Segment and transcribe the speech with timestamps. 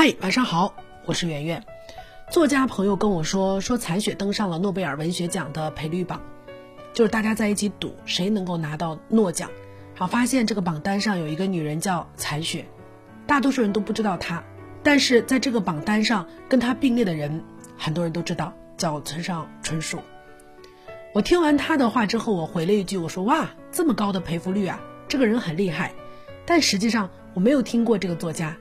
[0.00, 1.60] 嗨，晚上好，我是圆圆。
[2.30, 6.22] 作家朋友跟我说，说残雪登上了诺贝尔文学奖的赔率榜，
[6.94, 9.50] 就是大家在一起赌谁能够拿到诺奖。
[9.96, 12.64] 好，发现这个榜单上有一个女人叫残雪，
[13.26, 14.44] 大多数人都不知道她，
[14.84, 17.42] 但是在这个榜单上跟她并列的人，
[17.76, 19.98] 很多人都知道，叫村上春树。
[21.12, 25.92] 我听完他的话之后，我回了一句，我说哇，这么高的赔付率啊，这个人很厉害。
[26.46, 28.56] 但实际上我没有听过这个作家。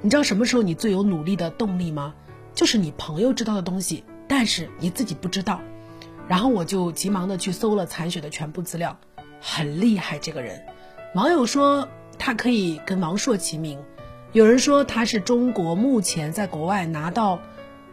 [0.00, 2.14] 你知道什么时候你最有努力的动力吗？
[2.54, 5.60] 就是你朋友知道的东西，但是你自己不知道。
[6.28, 8.96] 然后我就急忙的去搜了残雪的全部资料，
[9.40, 10.62] 很厉害这个人。
[11.14, 13.78] 网友说他可以跟王朔齐名，
[14.32, 17.40] 有人说他是中国目前在国外拿到，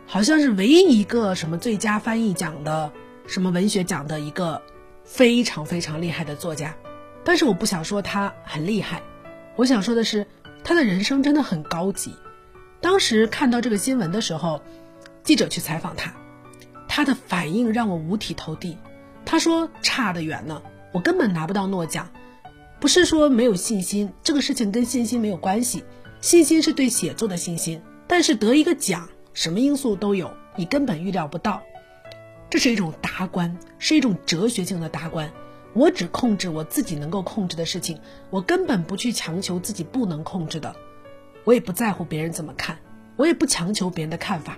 [0.05, 2.91] 好像是唯一一个什么最佳翻译奖的
[3.25, 4.61] 什么文学奖的一个
[5.03, 6.75] 非常非常厉害的作家。
[7.23, 9.01] 但是我不想说他很厉害，
[9.55, 10.27] 我想说的是。
[10.65, 12.15] 他的人生真的很高级。
[12.81, 14.61] 当时看到这个新闻的时候，
[15.23, 16.11] 记者去采访他，
[16.87, 18.77] 他的反应让我五体投地。
[19.23, 22.09] 他说：“差得远呢，我根本拿不到诺奖。
[22.79, 25.83] 不是说没有信心，这个事情跟信心没有关系。
[26.19, 31.61] 信心是对写作的信心，但是得一个奖，什么因素都有，你根本预料不到。
[32.49, 35.31] 这是一种达观，是一种哲学性的达观。”
[35.75, 40.73] 我只控制我自己能够控制的事情，我根本不去强求自己不能控制的，
[41.43, 42.79] 我也不在乎别人怎么看，
[43.17, 44.57] 我也不强求别人的看法。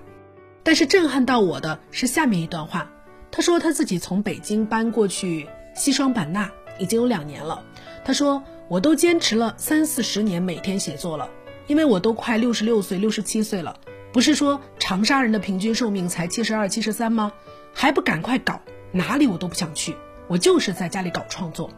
[0.61, 2.91] 但是震撼到我的是下面一段话，
[3.31, 7.63] 他说他自己从北京搬过去西双版纳已经有两年了，
[8.05, 11.27] 他说我都坚持了三四十年每天写作了，
[11.65, 13.75] 因为我都快六十六岁、六十七岁了，
[14.13, 17.33] 不是说长沙人的平均寿命才七十二、七十三吗？
[17.73, 19.95] 还不赶快搞，哪里我都不想去。
[20.27, 21.69] 我就是在家里搞创作，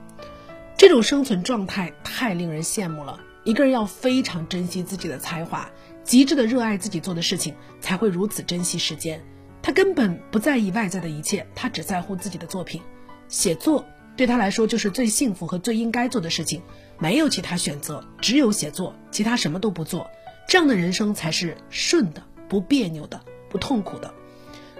[0.75, 3.19] 这种生存状态太令人羡慕了。
[3.43, 5.69] 一个人要非常珍惜自己的才华，
[6.03, 9.21] 极致的热爱自己做的事情，才会如此珍惜时间。
[9.61, 12.81] 他根本不在意外在的一切，他只在乎自己的作品。
[13.27, 13.85] 写作
[14.17, 16.61] 对他来说就是最幸福和最应该做的事情，
[16.97, 20.09] 没有其他选择，只有写作，其他什么都不做。
[20.47, 24.11] 这样的人生才是顺的，不别扭的，不痛苦的。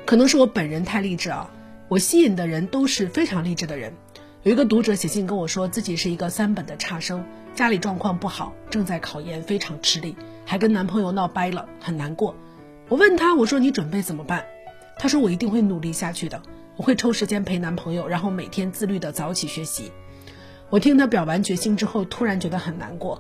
[0.05, 1.51] 可能是我本人太励志啊。
[1.89, 3.91] 我吸引的人都是非常励志的人。
[4.43, 12.35] 有一个读者写信跟我说，自己是一个三本的差生，家里状况不好，正在考研，非常吃力，还跟男朋友闹掰了，很难过。
[12.89, 14.45] 我问他，我说你准备怎么办？
[14.99, 16.39] 他说我一定会努力下去的，
[16.77, 19.91] 我会抽时间陪男朋友，然后每天自律的早起学习。
[20.69, 23.19] 我听他表完决心之后，突然觉得很难过。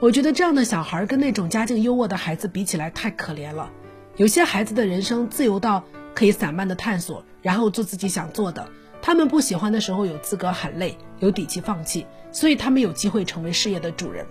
[0.00, 3.70] 我觉得这样的小孩跟那种家境优渥的孩子比起来太可怜了。
[4.16, 5.84] 有些孩子的人生自由到。
[6.16, 8.66] 可以散漫的探索，然后做自己想做的。
[9.02, 14.26] 他们不喜欢的时候有资格喊累，有底气放弃，所以他们有机会成为事业的主人。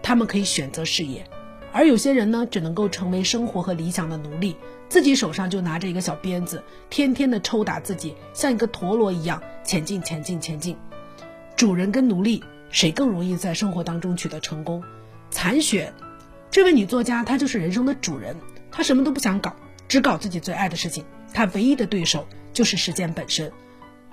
[0.00, 1.26] 他们可以选择事业，
[1.72, 4.56] 而有些人呢，只能够成为生活和理想的奴隶，
[4.88, 10.76] 自己手上就拿着一个小鞭子，天天的抽打自己，像一个陀螺一样前进，前进，前进。
[11.56, 14.80] 主人跟奴隶，谁更容易在生活当中取得成功？
[15.30, 15.92] 残雪，
[16.48, 18.36] 这位女作家，她就是人生的主人，
[18.70, 19.56] 她什么都不想搞，
[19.88, 21.04] 只搞自己最爱的事情。
[21.34, 23.52] 他唯一的对手就是时间本身，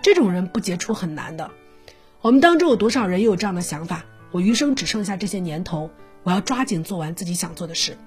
[0.01, 1.49] 这种人不杰出很难的。
[2.21, 4.03] 我们当中有多少人有这样的想法？
[4.31, 5.89] 我余生只剩下这些年头，
[6.23, 7.97] 我要抓紧做完自己想做的事。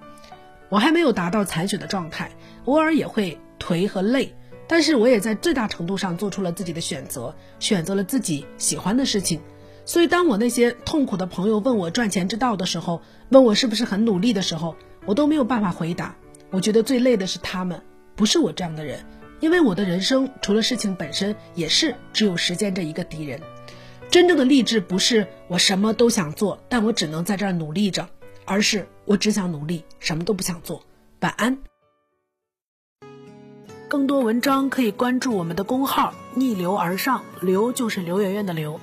[0.69, 2.33] 我还没有达到残血的状态，
[2.65, 4.35] 偶尔也会颓和累，
[4.67, 9.41] 但是我也在最大程度上做出了自己的选择，选择了自己喜欢的事情。
[9.85, 14.75] 所以，当我那些痛苦的朋友问我赚钱之道的时候，问我是不是很努力的时候，
[15.05, 16.17] 我都没有办法回答。
[16.51, 17.83] 我觉得最累的是他们。
[18.17, 19.05] 不是我这样的人，
[19.41, 23.41] 因为我的人生除了事情本身，也是只有时间这一个敌人。
[24.11, 28.09] 真正的励志不是我什么都想做，但我只能在这儿努力着，
[28.45, 30.85] 而是我只想努力，什么都不想做。
[31.21, 31.59] 晚安。
[33.89, 38.81] 更多文章可以关注我们的公号“逆流而上”，流就是刘媛媛的流。